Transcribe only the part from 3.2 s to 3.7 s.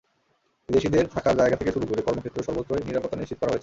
করা হয়েছে।